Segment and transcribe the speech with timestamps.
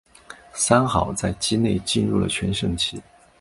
[0.53, 2.99] 三好在畿内进入了全盛期。